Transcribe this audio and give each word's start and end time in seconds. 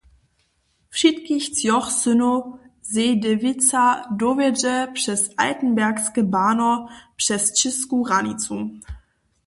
Wšitkich 0.93 1.45
třoch 1.55 1.87
synow 2.01 2.41
Seydewitza 2.89 3.85
dowjedźe 4.19 4.87
přez 4.93 5.29
Altenbergske 5.37 6.23
bahno 6.23 6.87
přez 7.15 7.53
čěsku 7.53 8.03
hranicu. 8.03 8.71